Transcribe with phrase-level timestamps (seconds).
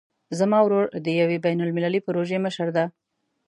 [0.39, 2.85] زما ورور د یوې بین المللي پروژې مشر ده